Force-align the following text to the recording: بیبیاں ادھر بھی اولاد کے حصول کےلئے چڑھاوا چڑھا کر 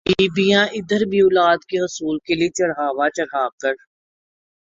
بیبیاں 0.07 0.65
ادھر 0.73 1.01
بھی 1.09 1.19
اولاد 1.21 1.59
کے 1.69 1.77
حصول 1.79 2.17
کےلئے 2.25 2.49
چڑھاوا 2.57 3.07
چڑھا 3.15 3.47
کر 3.61 3.73